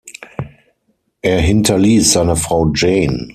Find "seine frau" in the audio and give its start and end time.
2.13-2.71